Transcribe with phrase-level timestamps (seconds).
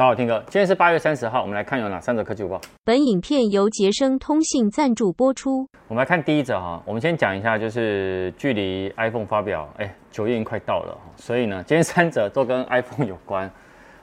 [0.00, 2.58] 大家好，Tim 哥，今天是八月三十号，我们来看有哪三则科技午报。
[2.82, 5.68] 本影片由杰生通信赞助播出。
[5.88, 13.50] 我们来看第一则哈，我们先讲一下，就是距离 iPhone 发表，哎，九月已经快到了，所以呢，今天三则都跟 iPhone 有关。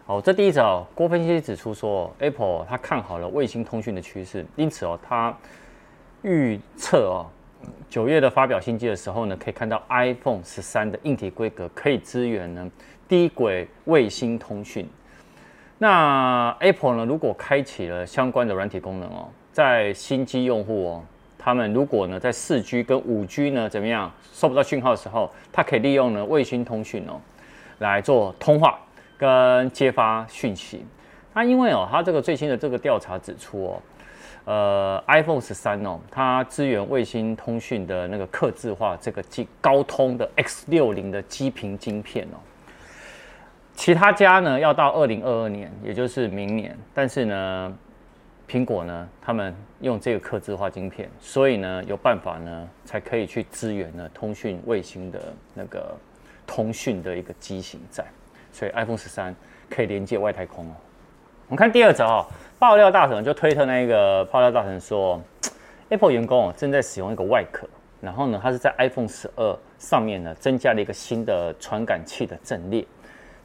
[0.05, 5.35] 好，这第一则哦，郭分析师指出说，Apple 它看好了卫星通讯的趋势，因此哦，它
[6.21, 7.25] 预测哦，
[7.89, 12.69] 九月的发表新机的时候呢，可以看到 iPhone 十三的硬体规格可以支援呢
[13.07, 14.87] 低轨卫星通讯。
[15.79, 17.05] 那 Apple 呢？
[17.05, 21.03] 如果开启了相关的软体功能哦，在新机用户哦，
[21.37, 27.21] 他们如果呢在四 G 跟五 G 呢怎么样收不到讯号的时候，它可以利用呢卫星通讯哦
[27.77, 28.79] 来做通话
[29.19, 30.83] 跟接发讯息。
[31.31, 33.81] 那因为哦，它这个最新的这个调查指出哦，
[34.45, 39.23] 呃，iPhone 十三哦，它支援卫星通讯的那个客制化这个
[39.61, 42.41] 高通的 X 六零的基频晶片哦。
[43.77, 47.77] 其他家呢要到二零二二年，也就是明年，但是呢，
[48.49, 55.21] 苹果呢，他们用这个刻字化晶片，所以呢，有办法呢，才可以去支援呢通讯卫星的
[55.53, 55.95] 那个
[56.47, 58.03] 通讯的一个机型在，
[58.51, 59.33] 所以 iPhone 十三
[59.69, 60.73] 可以连接外太空哦。
[61.47, 62.25] 我们看第二则哦，
[62.57, 65.21] 爆料大神就推特那个爆料大神说
[65.89, 67.69] ，Apple 员工正在使用一个外壳，
[68.01, 72.83] 然后呢，它是在 iPhone 十二上面呢增加了一个新的传感器的阵列。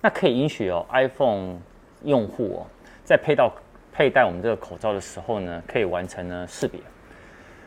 [0.05, 1.59] 那可以允许哦，iPhone
[2.03, 2.67] 用户哦，
[3.05, 3.53] 在配到
[3.93, 6.81] 佩戴我们这个口罩的时候呢，可以完成呢识别。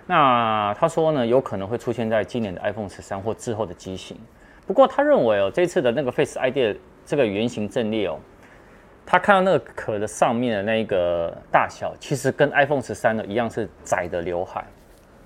[0.05, 4.17] 那他说呢，有可能会出现在今年的 iPhone 十三或之后的机型。
[4.67, 6.75] 不过他认为哦，这次的那个 Face ID 的
[7.05, 8.19] 这个圆形阵列哦，
[9.05, 14.65] 他看到那个壳的上面的那个大小，其实跟 iPhone 十三呢一样是窄的刘海。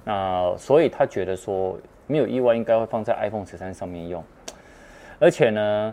[0.05, 4.23] 那所以他觉得说没有意外，应该会放在 iPhone 十三上面用。
[5.17, 5.91] 而且呢。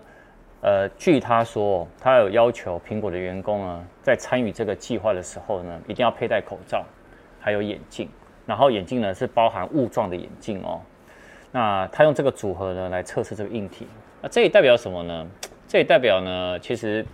[0.66, 6.84] 呃，据他说，他有要求苹果的员工呢，在参与这个计划的时候呢，一定要佩戴口罩，
[7.38, 8.08] 还有眼镜。
[8.44, 10.80] 然后眼镜呢是包含雾状的眼镜哦。
[11.52, 13.86] 那他用这个组合呢来测试这个硬体。
[14.20, 15.30] 那这也代表什么呢？
[15.68, 17.06] 这也代表呢，其实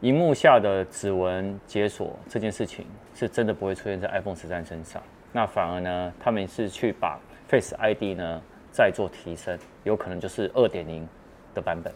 [0.00, 5.02] 荧幕下的指纹解锁这件事情是真的不会出现在 iPhone 十三身上。
[5.32, 8.40] 那反而呢，他们是去把 Face ID 呢
[8.70, 11.06] 再做提升，有可能就是二点零
[11.52, 11.92] 的版本。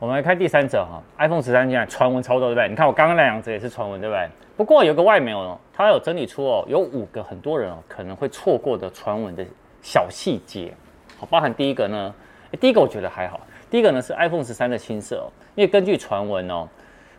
[0.00, 2.68] 我们来看第三则哈，iPhone 十三现在传闻超多，对不对？
[2.68, 4.28] 你看我刚刚那两则也是传闻，对不对？
[4.56, 9.46] 不过有个外媒哦，他有整理出哦，有五个很多人哦可能会错过的传闻的
[9.82, 10.74] 小细节，
[11.16, 12.14] 好，包含第一个呢，
[12.60, 13.40] 第一个我觉得还好，
[13.70, 16.68] 第一个呢是 iPhone 十三的新色哦，因为根据传闻哦，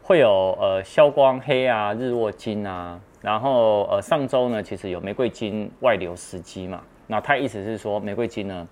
[0.03, 8.67] 会有呃消光黑啊、日落金啊，然后呃上周呢其实有玫瑰金外流时机嘛，那他意思是说玫瑰金呢，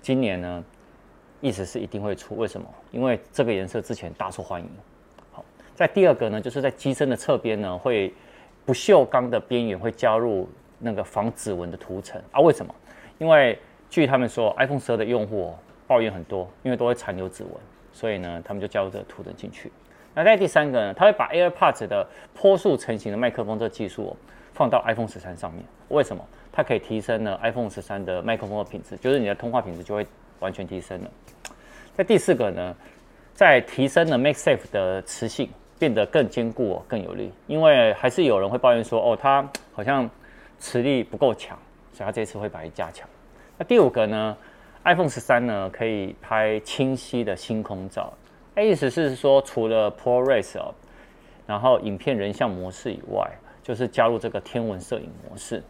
[0.00, 0.64] 今年呢。
[1.44, 2.66] 意思是一定会出，为什么？
[2.90, 4.68] 因为这个颜色之前大受欢迎。
[5.30, 5.44] 好，
[5.74, 8.10] 在第二个呢，就是在机身的侧边呢，会
[8.64, 12.40] 不锈钢的边缘会加入那个防指纹的涂层啊。
[12.40, 12.74] 为什么？
[13.18, 13.58] 因为
[13.90, 15.52] 据他们说，iPhone 十二的用户
[15.86, 17.52] 抱怨很多，因为都会残留指纹，
[17.92, 19.70] 所以呢，他们就加入这个涂层进去。
[20.14, 24.16] 那在第三个呢，他会把 AirPods 的坡速成型的麦克风这个技术
[24.54, 25.62] 放到 iPhone 十三上面。
[25.88, 26.26] 为什么？
[26.50, 30.06] 它可以提升呢 iPhone 十三的麦克风的品质，就是你的通话品质就会
[30.40, 31.10] 完全提升了。
[31.96, 32.74] 在第四个呢，
[33.32, 37.32] 在提升了 Make Safe 的磁性，变得更坚固、更有力。
[37.46, 40.08] 因为还是有人会抱怨说，哦，它好像
[40.58, 41.58] 磁力不够强，
[41.92, 43.08] 所以它这次会把它加强。
[43.56, 44.36] 那第五个呢
[44.84, 48.12] ，iPhone 十三呢可以拍清晰的星空照。
[48.54, 50.74] 那意思是说，除了 ProRes 哦，
[51.46, 53.30] 然后影片人像模式以外，
[53.62, 55.62] 就是加入这个天文摄影模式。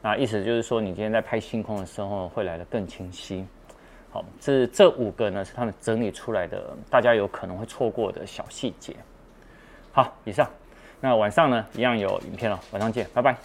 [0.00, 3.44] 那意思就是说，你今天在拍星空的时候，会来得更清晰。
[4.14, 8.94] 好，这这五个呢是他们整理出来的，大家有可能会错过的小细节。
[9.90, 10.48] 好，以上，
[11.00, 13.36] 那晚上呢一样有影片了，晚上见，拜拜。